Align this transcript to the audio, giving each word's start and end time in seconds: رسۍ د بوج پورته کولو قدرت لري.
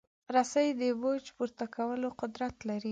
رسۍ 0.35 0.67
د 0.79 0.81
بوج 1.01 1.23
پورته 1.37 1.65
کولو 1.75 2.09
قدرت 2.21 2.55
لري. 2.69 2.79